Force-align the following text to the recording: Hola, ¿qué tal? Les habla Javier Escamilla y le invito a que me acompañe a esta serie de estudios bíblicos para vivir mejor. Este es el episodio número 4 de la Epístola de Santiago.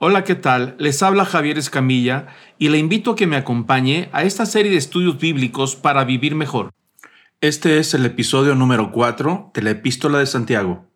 Hola, 0.00 0.24
¿qué 0.24 0.34
tal? 0.34 0.74
Les 0.78 1.04
habla 1.04 1.24
Javier 1.24 1.56
Escamilla 1.56 2.26
y 2.58 2.68
le 2.68 2.78
invito 2.78 3.12
a 3.12 3.16
que 3.16 3.28
me 3.28 3.36
acompañe 3.36 4.08
a 4.12 4.24
esta 4.24 4.44
serie 4.44 4.72
de 4.72 4.76
estudios 4.76 5.18
bíblicos 5.18 5.76
para 5.76 6.04
vivir 6.04 6.34
mejor. 6.34 6.72
Este 7.40 7.78
es 7.78 7.94
el 7.94 8.04
episodio 8.04 8.56
número 8.56 8.90
4 8.90 9.52
de 9.54 9.62
la 9.62 9.70
Epístola 9.70 10.18
de 10.18 10.26
Santiago. 10.26 10.86